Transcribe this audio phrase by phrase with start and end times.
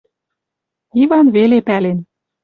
[1.03, 1.99] Иван веле пӓлен.